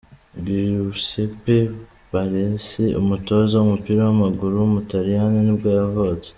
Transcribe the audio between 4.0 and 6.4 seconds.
w’amaguru w’umutaliyani ni bwo yavutse.